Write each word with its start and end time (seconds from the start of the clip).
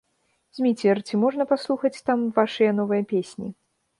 Зміцер, 0.59 1.01
ці 1.09 1.19
можна 1.25 1.45
паслухаць 1.51 2.01
там 2.09 2.25
вашыя 2.39 2.71
новыя 2.81 3.03
песні? 3.15 3.53